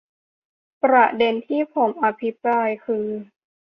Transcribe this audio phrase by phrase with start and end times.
[0.83, 3.05] ประเด็นที่ผมอภิปรายคือ